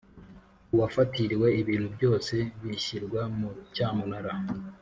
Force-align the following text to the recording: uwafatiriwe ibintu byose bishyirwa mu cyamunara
uwafatiriwe 0.73 1.47
ibintu 1.61 1.87
byose 1.95 2.35
bishyirwa 2.63 3.21
mu 3.37 3.49
cyamunara 3.73 4.33